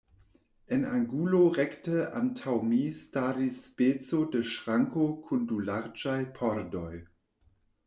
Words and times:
En 0.77 0.85
angulo 0.91 1.41
rekte 1.57 1.97
antaŭ 2.21 2.55
mi 2.71 2.79
staris 3.01 3.61
speco 3.67 4.23
de 4.37 4.43
ŝranko 4.55 5.07
kun 5.29 5.47
du 5.55 5.63
larĝaj 5.71 6.19
pordoj. 6.41 6.91